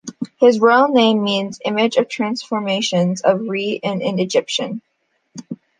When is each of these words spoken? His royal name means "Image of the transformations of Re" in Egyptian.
His 0.39 0.59
royal 0.59 0.87
name 0.87 1.23
means 1.23 1.59
"Image 1.63 1.95
of 1.97 2.05
the 2.05 2.09
transformations 2.09 3.21
of 3.21 3.41
Re" 3.41 3.73
in 3.73 4.01
Egyptian. 4.17 4.81